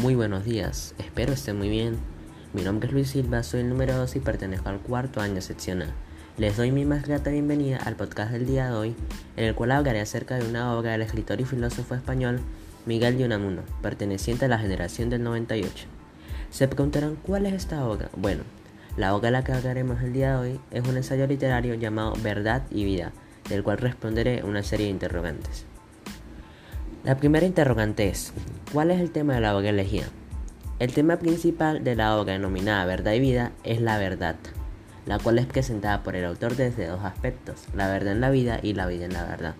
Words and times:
Muy 0.00 0.14
buenos 0.14 0.46
días, 0.46 0.94
espero 0.96 1.34
estén 1.34 1.58
muy 1.58 1.68
bien. 1.68 1.98
Mi 2.54 2.62
nombre 2.62 2.86
es 2.88 2.94
Luis 2.94 3.10
Silva, 3.10 3.42
soy 3.42 3.60
el 3.60 3.68
número 3.68 3.94
2 3.98 4.16
y 4.16 4.20
pertenezco 4.20 4.70
al 4.70 4.80
cuarto 4.80 5.20
año 5.20 5.42
seccional. 5.42 5.92
Les 6.38 6.56
doy 6.56 6.72
mi 6.72 6.86
más 6.86 7.06
grata 7.06 7.28
bienvenida 7.28 7.76
al 7.84 7.96
podcast 7.96 8.32
del 8.32 8.46
día 8.46 8.70
de 8.70 8.72
hoy, 8.72 8.96
en 9.36 9.44
el 9.44 9.54
cual 9.54 9.72
hablaré 9.72 10.00
acerca 10.00 10.36
de 10.36 10.48
una 10.48 10.74
obra 10.74 10.92
del 10.92 11.02
escritor 11.02 11.38
y 11.42 11.44
filósofo 11.44 11.94
español 11.94 12.40
Miguel 12.86 13.18
de 13.18 13.26
Unamuno, 13.26 13.60
perteneciente 13.82 14.46
a 14.46 14.48
la 14.48 14.58
generación 14.58 15.10
del 15.10 15.22
98. 15.22 15.86
Se 16.48 16.66
preguntarán 16.66 17.16
cuál 17.16 17.44
es 17.44 17.52
esta 17.52 17.84
obra. 17.84 18.08
Bueno, 18.16 18.44
la 18.96 19.14
obra 19.14 19.28
a 19.28 19.32
la 19.32 19.44
que 19.44 19.52
hablaremos 19.52 20.00
el 20.00 20.14
día 20.14 20.30
de 20.30 20.38
hoy 20.38 20.60
es 20.70 20.88
un 20.88 20.96
ensayo 20.96 21.26
literario 21.26 21.74
llamado 21.74 22.14
Verdad 22.22 22.62
y 22.70 22.84
Vida, 22.84 23.12
del 23.50 23.62
cual 23.62 23.76
responderé 23.76 24.44
una 24.44 24.62
serie 24.62 24.86
de 24.86 24.92
interrogantes. 24.92 25.66
La 27.04 27.16
primera 27.16 27.46
interrogante 27.46 28.08
es, 28.08 28.32
¿cuál 28.72 28.90
es 28.90 29.00
el 29.00 29.10
tema 29.10 29.34
de 29.34 29.40
la 29.40 29.56
obra 29.56 29.70
elegida? 29.70 30.06
El 30.78 30.92
tema 30.92 31.18
principal 31.18 31.82
de 31.82 31.96
la 31.96 32.16
obra 32.16 32.34
denominada 32.34 32.84
Verdad 32.84 33.12
y 33.12 33.20
Vida 33.20 33.52
es 33.64 33.80
la 33.80 33.98
verdad, 33.98 34.36
la 35.06 35.18
cual 35.18 35.38
es 35.38 35.46
presentada 35.46 36.02
por 36.02 36.14
el 36.14 36.24
autor 36.24 36.56
desde 36.56 36.86
dos 36.86 37.04
aspectos, 37.04 37.64
la 37.74 37.88
verdad 37.88 38.12
en 38.12 38.20
la 38.20 38.30
vida 38.30 38.60
y 38.62 38.74
la 38.74 38.86
vida 38.86 39.06
en 39.06 39.12
la 39.12 39.24
verdad, 39.24 39.54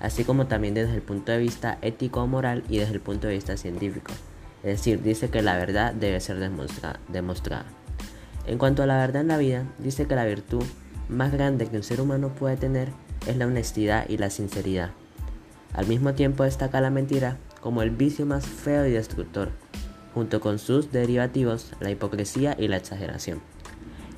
así 0.00 0.24
como 0.24 0.46
también 0.46 0.74
desde 0.74 0.94
el 0.94 1.02
punto 1.02 1.32
de 1.32 1.38
vista 1.38 1.78
ético 1.82 2.22
o 2.22 2.26
moral 2.26 2.62
y 2.68 2.78
desde 2.78 2.94
el 2.94 3.00
punto 3.00 3.26
de 3.26 3.34
vista 3.34 3.56
científico, 3.56 4.12
es 4.62 4.78
decir, 4.78 5.02
dice 5.02 5.28
que 5.28 5.42
la 5.42 5.56
verdad 5.56 5.92
debe 5.92 6.20
ser 6.20 6.38
demostrada. 6.38 7.66
En 8.46 8.58
cuanto 8.58 8.84
a 8.84 8.86
la 8.86 8.98
verdad 8.98 9.22
en 9.22 9.28
la 9.28 9.38
vida, 9.38 9.64
dice 9.78 10.06
que 10.06 10.14
la 10.14 10.24
virtud 10.24 10.62
más 11.08 11.32
grande 11.32 11.66
que 11.66 11.76
un 11.76 11.82
ser 11.82 12.00
humano 12.00 12.28
puede 12.28 12.56
tener 12.56 12.90
es 13.26 13.36
la 13.36 13.46
honestidad 13.46 14.08
y 14.08 14.18
la 14.18 14.30
sinceridad. 14.30 14.90
Al 15.74 15.86
mismo 15.86 16.14
tiempo 16.14 16.44
destaca 16.44 16.80
la 16.80 16.90
mentira 16.90 17.38
como 17.66 17.82
el 17.82 17.90
vicio 17.90 18.26
más 18.26 18.46
feo 18.46 18.86
y 18.86 18.92
destructor, 18.92 19.50
junto 20.14 20.40
con 20.40 20.60
sus 20.60 20.92
derivativos, 20.92 21.72
la 21.80 21.90
hipocresía 21.90 22.54
y 22.56 22.68
la 22.68 22.76
exageración. 22.76 23.40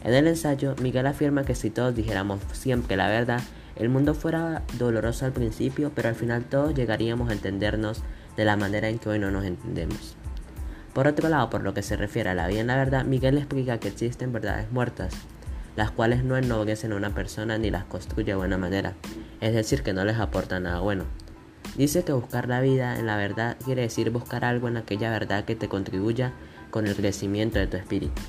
En 0.04 0.12
el 0.12 0.27
ensayo, 0.27 0.74
Miguel 0.82 1.06
afirma 1.06 1.44
que 1.44 1.54
si 1.54 1.70
todos 1.70 1.94
dijéramos 1.94 2.41
siempre 2.52 2.98
la 2.98 3.08
verdad, 3.08 3.41
el 3.74 3.88
mundo 3.88 4.12
fuera 4.12 4.64
doloroso 4.78 5.24
al 5.24 5.32
principio, 5.32 5.92
pero 5.94 6.10
al 6.10 6.14
final 6.14 6.44
todos 6.44 6.74
llegaríamos 6.74 7.30
a 7.30 7.32
entendernos 7.32 8.02
de 8.36 8.44
la 8.44 8.58
manera 8.58 8.91
en 8.91 8.98
que 8.98 9.08
hoy 9.08 9.19
no 9.19 9.30
nos 9.30 9.46
entendemos. 9.46 10.14
Por 10.92 11.06
otro 11.06 11.30
lado, 11.30 11.48
por 11.48 11.62
lo 11.62 11.72
que 11.72 11.82
se 11.82 11.96
refiere 11.96 12.28
a 12.28 12.34
la 12.34 12.48
vida 12.48 12.60
en 12.60 12.66
la 12.66 12.76
verdad, 12.76 13.06
Miguel 13.06 13.38
explica 13.38 13.80
que 13.80 13.88
existen 13.88 14.30
verdades 14.30 14.70
muertas, 14.70 15.14
las 15.74 15.91
cuales 15.91 16.22
no 16.22 16.36
ennoblecen 16.36 16.92
a 16.92 16.96
una 16.96 17.14
persona 17.14 17.56
ni 17.56 17.70
las 17.70 17.84
construye 17.84 18.32
de 18.32 18.34
buena 18.34 18.58
manera, 18.58 18.92
es 19.41 19.54
decir, 19.54 19.82
que 19.82 19.94
no 19.94 20.04
les 20.04 20.19
aporta 20.19 20.60
nada 20.60 20.80
bueno. 20.80 21.04
Dice 21.77 22.03
que 22.03 22.12
buscar 22.12 22.48
la 22.48 22.61
vida 22.61 22.98
en 22.98 23.06
la 23.06 23.17
verdad 23.17 23.56
quiere 23.64 23.83
decir 23.83 24.11
buscar 24.11 24.45
algo 24.45 24.69
en 24.69 24.77
aquella 24.77 25.11
verdad 25.11 25.45
que 25.45 25.55
te 25.55 25.69
contribuya 25.69 26.33
con 26.70 26.87
el 26.87 26.97
crecimiento 26.97 27.59
de 27.59 27.67
tu 27.67 27.77
espíritu. 27.77 28.20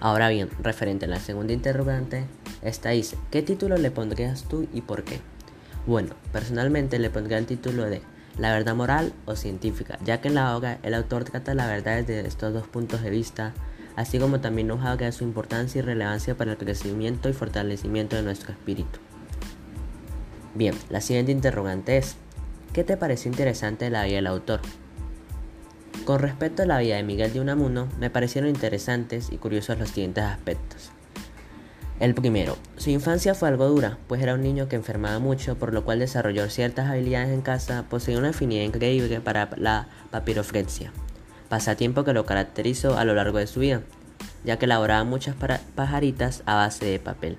Ahora 0.00 0.28
bien, 0.28 0.48
referente 0.62 1.06
a 1.06 1.08
la 1.08 1.20
segunda 1.20 1.52
interrogante, 1.52 2.26
esta 2.62 2.90
dice, 2.90 3.16
¿qué 3.30 3.42
título 3.42 3.76
le 3.76 3.90
pondrías 3.90 4.44
tú 4.44 4.66
y 4.72 4.82
por 4.82 5.04
qué? 5.04 5.20
Bueno, 5.86 6.14
personalmente 6.32 6.98
le 6.98 7.10
pondría 7.10 7.38
el 7.38 7.46
título 7.46 7.84
de 7.84 8.02
La 8.38 8.52
verdad 8.52 8.74
moral 8.74 9.12
o 9.24 9.36
científica, 9.36 9.98
ya 10.04 10.20
que 10.20 10.28
en 10.28 10.34
la 10.34 10.56
obra 10.56 10.78
el 10.82 10.94
autor 10.94 11.24
trata 11.24 11.54
la 11.54 11.66
verdad 11.66 11.98
desde 11.98 12.26
estos 12.26 12.52
dos 12.52 12.66
puntos 12.66 13.02
de 13.02 13.10
vista, 13.10 13.54
así 13.94 14.18
como 14.18 14.40
también 14.40 14.68
nos 14.68 14.84
habla 14.84 15.06
de 15.06 15.12
su 15.12 15.24
importancia 15.24 15.78
y 15.78 15.82
relevancia 15.82 16.34
para 16.36 16.52
el 16.52 16.58
crecimiento 16.58 17.28
y 17.28 17.32
fortalecimiento 17.32 18.16
de 18.16 18.22
nuestro 18.22 18.52
espíritu. 18.52 18.98
Bien, 20.56 20.74
la 20.88 21.02
siguiente 21.02 21.32
interrogante 21.32 21.98
es, 21.98 22.16
¿qué 22.72 22.82
te 22.82 22.96
pareció 22.96 23.30
interesante 23.30 23.90
la 23.90 24.04
vida 24.04 24.16
del 24.16 24.26
autor? 24.26 24.60
Con 26.06 26.18
respecto 26.18 26.62
a 26.62 26.66
la 26.66 26.78
vida 26.78 26.96
de 26.96 27.02
Miguel 27.02 27.34
de 27.34 27.40
Unamuno, 27.40 27.88
me 27.98 28.08
parecieron 28.08 28.48
interesantes 28.48 29.28
y 29.30 29.36
curiosos 29.36 29.78
los 29.78 29.90
siguientes 29.90 30.24
aspectos. 30.24 30.92
El 32.00 32.14
primero, 32.14 32.56
su 32.78 32.88
infancia 32.88 33.34
fue 33.34 33.48
algo 33.48 33.68
dura, 33.68 33.98
pues 34.06 34.22
era 34.22 34.32
un 34.32 34.40
niño 34.40 34.66
que 34.66 34.76
enfermaba 34.76 35.18
mucho, 35.18 35.56
por 35.56 35.74
lo 35.74 35.84
cual 35.84 35.98
desarrolló 35.98 36.48
ciertas 36.48 36.88
habilidades 36.88 37.34
en 37.34 37.42
casa, 37.42 37.84
poseía 37.90 38.18
una 38.18 38.30
afinidad 38.30 38.64
increíble 38.64 39.20
para 39.20 39.50
la 39.56 39.88
papiroflexia, 40.10 40.90
pasatiempo 41.50 42.02
que 42.02 42.14
lo 42.14 42.24
caracterizó 42.24 42.96
a 42.96 43.04
lo 43.04 43.12
largo 43.12 43.36
de 43.36 43.46
su 43.46 43.60
vida, 43.60 43.82
ya 44.42 44.58
que 44.58 44.64
elaboraba 44.64 45.04
muchas 45.04 45.36
pajaritas 45.74 46.42
a 46.46 46.54
base 46.54 46.86
de 46.86 46.98
papel. 46.98 47.36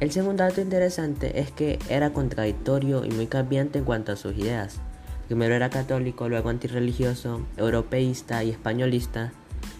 El 0.00 0.10
segundo 0.10 0.42
dato 0.42 0.60
interesante 0.60 1.38
es 1.38 1.52
que 1.52 1.78
era 1.88 2.12
contradictorio 2.12 3.04
y 3.04 3.10
muy 3.10 3.28
cambiante 3.28 3.78
en 3.78 3.84
cuanto 3.84 4.10
a 4.10 4.16
sus 4.16 4.36
ideas. 4.36 4.80
Primero 5.28 5.54
era 5.54 5.70
católico, 5.70 6.28
luego 6.28 6.48
antirreligioso, 6.48 7.46
europeísta 7.56 8.42
y 8.42 8.50
españolista. 8.50 9.32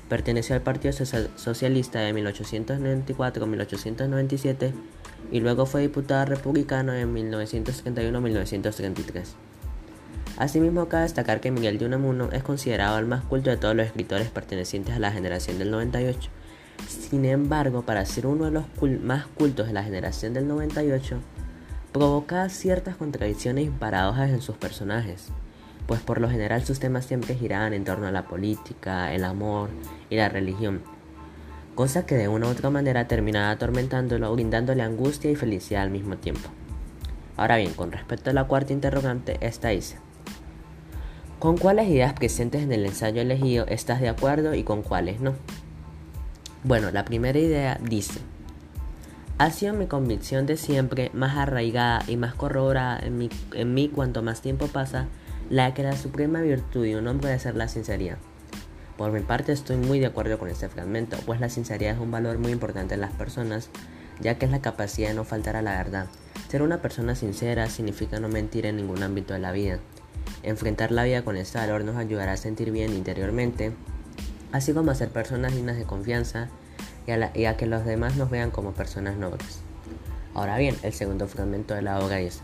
Perteneció 0.09 0.55
al 0.55 0.63
Partido 0.63 0.93
Socialista 0.93 1.99
de 1.99 2.15
1894-1897 2.15 4.73
y 5.33 5.41
luego 5.41 5.67
fue 5.67 5.83
diputado 5.83 6.27
republicano 6.27 6.95
en 6.95 7.13
1931-1933. 7.13 9.25
Asimismo, 10.37 10.89
cabe 10.89 11.05
destacar 11.05 11.41
que 11.41 11.51
Miguel 11.51 11.79
de 11.79 11.87
Unamuno 11.87 12.29
es 12.31 12.45
considerado 12.45 12.99
el 12.99 13.07
más 13.07 13.25
culto 13.25 13.51
de 13.51 13.57
todos 13.57 13.75
los 13.75 13.87
escritores 13.87 14.31
pertenecientes 14.31 14.95
a 14.95 15.01
la 15.01 15.11
generación 15.11 15.59
del 15.59 15.73
98 15.73 16.31
sin 16.89 17.25
embargo, 17.25 17.83
para 17.83 18.05
ser 18.07 18.27
uno 18.27 18.47
de 18.47 18.51
los 18.51 18.65
más 19.03 19.27
cultos 19.27 19.67
de 19.67 19.73
la 19.73 19.85
generación 19.85 20.35
del 20.35 20.49
98, 20.49 21.19
provoca 21.93 22.49
ciertas 22.49 22.97
contradicciones 22.97 23.67
y 23.67 23.71
paradojas 23.71 24.31
en 24.31 24.43
sus 24.43 24.57
personajes, 24.57 25.29
pues 25.87 26.01
por 26.01 26.21
lo 26.21 26.29
general 26.29 26.65
sus 26.65 26.81
temas 26.81 27.07
siempre 27.07 27.37
giraban 27.37 27.73
en 27.73 27.85
torno 27.85 28.07
a 28.07 28.11
la 28.11 28.27
política, 28.27 29.15
el 29.15 29.23
amor 29.23 29.71
y 30.11 30.17
la 30.17 30.29
religión, 30.29 30.83
cosa 31.75 32.05
que 32.05 32.17
de 32.17 32.27
una 32.27 32.49
u 32.49 32.51
otra 32.51 32.71
manera 32.71 33.07
terminaba 33.07 33.51
atormentándolo, 33.51 34.33
brindándole 34.33 34.83
angustia 34.83 35.31
y 35.31 35.37
felicidad 35.37 35.83
al 35.83 35.91
mismo 35.91 36.17
tiempo. 36.17 36.49
Ahora 37.37 37.57
bien, 37.57 37.75
con 37.75 37.93
respecto 37.93 38.31
a 38.31 38.33
la 38.33 38.45
cuarta 38.45 38.73
interrogante, 38.73 39.39
esta 39.41 39.69
dice, 39.69 39.99
¿con 41.39 41.57
cuáles 41.57 41.89
ideas 41.89 42.15
presentes 42.15 42.63
en 42.63 42.73
el 42.73 42.87
ensayo 42.87 43.23
elegido 43.23 43.67
estás 43.69 44.01
de 44.01 44.09
acuerdo 44.09 44.55
y 44.55 44.65
con 44.65 44.83
cuáles 44.83 45.21
no? 45.21 45.35
Bueno, 46.67 46.91
la 46.91 47.05
primera 47.05 47.39
idea 47.39 47.79
dice, 47.83 48.21
ha 49.37 49.51
sido 49.51 49.75
mi 49.75 49.87
convicción 49.87 50.47
de 50.47 50.57
siempre 50.57 51.11
más 51.13 51.37
arraigada 51.37 52.03
y 52.09 52.17
más 52.17 52.35
corroborada 52.35 52.99
en 53.01 53.75
mí, 53.75 53.89
cuanto 53.91 54.23
más 54.23 54.41
tiempo 54.41 54.69
pasa, 54.69 55.07
la 55.51 55.75
que 55.75 55.83
la 55.83 55.95
suprema 55.95 56.41
virtud 56.41 56.85
de 56.85 56.97
un 56.97 57.07
hombre 57.07 57.29
debe 57.29 57.39
ser 57.39 57.55
la 57.55 57.69
sinceridad. 57.69 58.17
Por 58.97 59.13
mi 59.13 59.21
parte 59.21 59.53
estoy 59.53 59.77
muy 59.77 60.01
de 60.01 60.07
acuerdo 60.07 60.39
con 60.39 60.49
este 60.49 60.71
fragmento, 60.71 61.19
pues 61.27 61.39
la 61.39 61.51
sinceridad 61.51 61.97
es 61.97 62.01
un 62.01 62.11
valor 62.11 62.39
muy 62.39 62.53
importante 62.53 62.95
en 62.95 63.03
las 63.03 63.13
personas, 63.13 63.69
ya 64.23 64.39
que 64.39 64.47
es 64.47 64.51
la 64.51 64.63
capacidad 64.63 65.09
de 65.09 65.15
no 65.17 65.25
faltar 65.25 65.57
a 65.57 65.63
la 65.63 65.77
verdad. 65.77 66.07
Ser 66.49 66.63
una 66.63 66.81
persona 66.81 67.15
sincera 67.15 67.69
significa 67.69 68.21
no 68.21 68.31
mentir 68.31 68.65
en 68.65 68.77
ningún 68.79 69.03
ámbito 69.03 69.35
de 69.35 69.41
la 69.41 69.53
vida. 69.53 69.81
Enfrentar 70.43 70.93
la 70.93 71.05
vida 71.05 71.25
con 71.25 71.37
este 71.37 71.59
valor 71.59 71.85
nos 71.85 71.97
ayudará 71.97 72.33
a 72.33 72.37
sentir 72.39 72.71
bien 72.71 72.95
interiormente 72.95 73.75
así 74.55 74.73
como 74.73 74.93
a 74.93 74.95
ser 74.95 75.09
personas 75.09 75.53
dignas 75.53 75.77
de 75.77 75.83
confianza 75.83 76.49
y 77.09 77.45
a, 77.45 77.57
que 77.57 77.67
los 77.67 77.85
demás 77.85 78.15
nos 78.15 78.31
vean 78.31 78.53
como 78.53 78.71
personas 78.71 79.17
nobles. 79.17 79.59
Ahora 80.33 80.59
bien, 80.59 80.77
el 80.85 80.93
segundo 80.93 81.27
fragmento 81.27 81.75
de 81.75 81.83
la 81.83 81.99
obra 81.99 82.19
dice, 82.19 82.39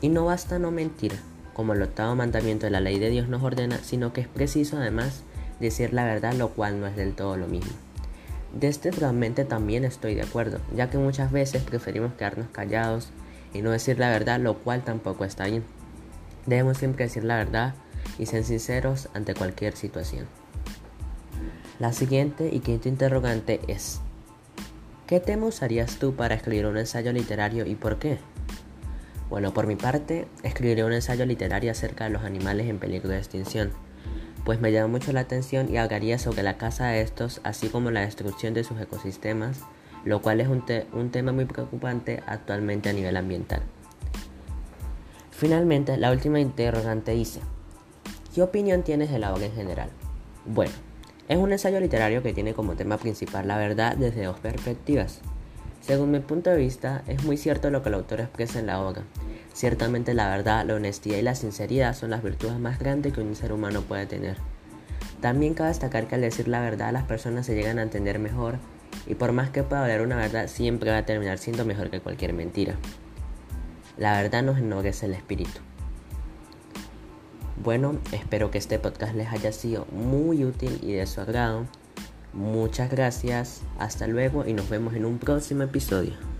y 0.00 0.10
no 0.10 0.26
basta 0.26 0.60
no 0.60 0.70
mentir, 0.70 1.18
como 1.54 1.72
el 1.72 1.82
octavo 1.82 2.14
mandamiento 2.14 2.66
de 2.66 2.70
la 2.70 2.80
ley 2.80 3.00
de 3.00 3.10
Dios 3.10 3.28
nos 3.28 3.42
ordena, 3.42 3.78
sino 3.82 4.12
que 4.12 4.20
es 4.20 4.28
preciso 4.28 4.76
además 4.76 5.24
decir 5.58 5.92
la 5.92 6.04
verdad, 6.04 6.34
lo 6.34 6.50
cual 6.50 6.78
no 6.78 6.86
es 6.86 6.94
del 6.94 7.14
todo 7.14 7.36
lo 7.36 7.48
mismo. 7.48 7.72
De 8.54 8.68
este 8.68 8.92
fragmento 8.92 9.44
también 9.44 9.84
estoy 9.84 10.14
de 10.14 10.22
acuerdo, 10.22 10.60
ya 10.72 10.88
que 10.88 10.98
muchas 10.98 11.32
veces 11.32 11.64
preferimos 11.64 12.12
quedarnos 12.12 12.46
callados 12.52 13.10
y 13.52 13.62
no 13.62 13.72
decir 13.72 13.98
la 13.98 14.10
verdad, 14.10 14.38
lo 14.38 14.58
cual 14.58 14.84
tampoco 14.84 15.24
está 15.24 15.46
bien. 15.46 15.64
Debemos 16.46 16.78
siempre 16.78 17.06
decir 17.06 17.24
la 17.24 17.38
verdad 17.38 17.74
y 18.20 18.26
ser 18.26 18.44
sinceros 18.44 19.08
ante 19.14 19.34
cualquier 19.34 19.76
situación. 19.76 20.26
La 21.78 21.92
siguiente 21.92 22.50
y 22.52 22.60
quinta 22.60 22.88
interrogante 22.88 23.60
es, 23.66 24.00
¿qué 25.06 25.20
tema 25.20 25.46
usarías 25.46 25.96
tú 25.96 26.14
para 26.14 26.34
escribir 26.34 26.66
un 26.66 26.76
ensayo 26.76 27.12
literario 27.12 27.66
y 27.66 27.74
por 27.74 27.98
qué? 27.98 28.18
Bueno, 29.30 29.54
por 29.54 29.66
mi 29.66 29.76
parte, 29.76 30.28
escribiré 30.42 30.84
un 30.84 30.92
ensayo 30.92 31.24
literario 31.24 31.70
acerca 31.70 32.04
de 32.04 32.10
los 32.10 32.22
animales 32.22 32.68
en 32.68 32.78
peligro 32.78 33.08
de 33.08 33.18
extinción, 33.18 33.72
pues 34.44 34.60
me 34.60 34.70
llama 34.70 34.88
mucho 34.88 35.12
la 35.12 35.20
atención 35.20 35.72
y 35.72 35.78
hablaría 35.78 36.18
sobre 36.18 36.42
la 36.42 36.58
caza 36.58 36.88
de 36.88 37.00
estos, 37.00 37.40
así 37.42 37.68
como 37.68 37.90
la 37.90 38.00
destrucción 38.02 38.52
de 38.52 38.64
sus 38.64 38.78
ecosistemas, 38.78 39.60
lo 40.04 40.20
cual 40.20 40.40
es 40.40 40.48
un, 40.48 40.62
un 40.92 41.10
tema 41.10 41.32
muy 41.32 41.46
preocupante 41.46 42.22
actualmente 42.26 42.90
a 42.90 42.92
nivel 42.92 43.16
ambiental. 43.16 43.62
Finalmente, 45.30 45.96
la 45.96 46.12
última 46.12 46.38
interrogante 46.38 47.12
dice, 47.12 47.40
¿qué 48.34 48.42
opinión 48.42 48.82
tienes 48.82 49.10
de 49.10 49.18
la 49.18 49.32
obra 49.32 49.46
en 49.46 49.54
general? 49.54 49.88
Bueno, 50.44 50.72
es 51.32 51.38
un 51.38 51.50
ensayo 51.50 51.80
literario 51.80 52.22
que 52.22 52.34
tiene 52.34 52.52
como 52.52 52.76
tema 52.76 52.98
principal 52.98 53.48
la 53.48 53.56
verdad 53.56 53.96
desde 53.96 54.24
dos 54.24 54.38
perspectivas. 54.38 55.20
Según 55.80 56.10
mi 56.10 56.20
punto 56.20 56.50
de 56.50 56.56
vista, 56.56 57.02
es 57.06 57.24
muy 57.24 57.38
cierto 57.38 57.70
lo 57.70 57.82
que 57.82 57.88
el 57.88 57.94
autor 57.94 58.20
expresa 58.20 58.58
en 58.58 58.66
la 58.66 58.80
obra. 58.80 59.02
Ciertamente 59.54 60.12
la 60.12 60.28
verdad, 60.28 60.66
la 60.66 60.74
honestidad 60.74 61.16
y 61.16 61.22
la 61.22 61.34
sinceridad 61.34 61.96
son 61.96 62.10
las 62.10 62.22
virtudes 62.22 62.58
más 62.58 62.78
grandes 62.78 63.14
que 63.14 63.22
un 63.22 63.34
ser 63.34 63.52
humano 63.52 63.80
puede 63.80 64.04
tener. 64.04 64.36
También 65.22 65.54
cabe 65.54 65.70
destacar 65.70 66.06
que 66.06 66.16
al 66.16 66.20
decir 66.20 66.48
la 66.48 66.60
verdad 66.60 66.92
las 66.92 67.04
personas 67.04 67.46
se 67.46 67.54
llegan 67.54 67.78
a 67.78 67.82
entender 67.82 68.18
mejor 68.18 68.58
y 69.06 69.14
por 69.14 69.32
más 69.32 69.48
que 69.48 69.62
pueda 69.62 69.82
hablar 69.82 70.02
una 70.02 70.16
verdad 70.16 70.48
siempre 70.48 70.90
va 70.90 70.98
a 70.98 71.06
terminar 71.06 71.38
siendo 71.38 71.64
mejor 71.64 71.88
que 71.88 72.00
cualquier 72.00 72.34
mentira. 72.34 72.74
La 73.96 74.20
verdad 74.20 74.42
nos 74.42 74.58
ennoblece 74.58 75.06
el 75.06 75.14
espíritu. 75.14 75.60
Bueno, 77.62 78.00
espero 78.10 78.50
que 78.50 78.58
este 78.58 78.80
podcast 78.80 79.14
les 79.14 79.28
haya 79.28 79.52
sido 79.52 79.86
muy 79.92 80.44
útil 80.44 80.80
y 80.82 80.94
de 80.94 81.06
su 81.06 81.20
agrado. 81.20 81.64
Muchas 82.32 82.90
gracias, 82.90 83.62
hasta 83.78 84.08
luego 84.08 84.44
y 84.44 84.52
nos 84.52 84.68
vemos 84.68 84.94
en 84.94 85.04
un 85.04 85.18
próximo 85.18 85.62
episodio. 85.62 86.31